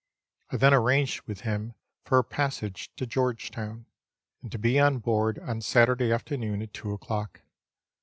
[0.49, 3.85] I then arranged with him for a passage to George Town,
[4.41, 7.41] and to be on board on Saturday afternoon at two o'clock.